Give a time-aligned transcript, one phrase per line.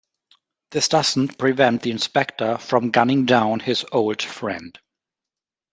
[0.71, 4.79] This doesn't prevent the inspector from gunning down his old friend.